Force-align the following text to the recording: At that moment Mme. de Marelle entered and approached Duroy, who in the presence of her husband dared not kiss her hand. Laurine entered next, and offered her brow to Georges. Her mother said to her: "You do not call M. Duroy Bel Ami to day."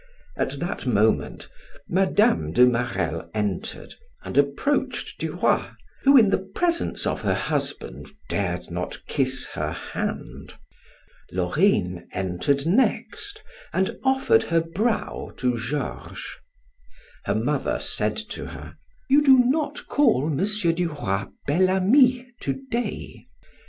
At 0.35 0.59
that 0.59 0.87
moment 0.87 1.47
Mme. 1.87 2.49
de 2.53 2.65
Marelle 2.65 3.29
entered 3.35 3.93
and 4.23 4.35
approached 4.35 5.19
Duroy, 5.19 5.67
who 6.01 6.17
in 6.17 6.31
the 6.31 6.39
presence 6.39 7.05
of 7.05 7.21
her 7.21 7.35
husband 7.35 8.07
dared 8.27 8.71
not 8.71 8.97
kiss 9.05 9.45
her 9.53 9.71
hand. 9.71 10.55
Laurine 11.31 12.07
entered 12.13 12.65
next, 12.65 13.43
and 13.71 13.99
offered 14.03 14.45
her 14.45 14.61
brow 14.61 15.31
to 15.37 15.55
Georges. 15.55 16.25
Her 17.25 17.35
mother 17.35 17.77
said 17.79 18.17
to 18.29 18.47
her: 18.47 18.77
"You 19.07 19.21
do 19.21 19.37
not 19.37 19.85
call 19.85 20.25
M. 20.25 20.37
Duroy 20.73 21.25
Bel 21.45 21.69
Ami 21.69 22.25
to 22.41 22.53
day." 22.71 23.27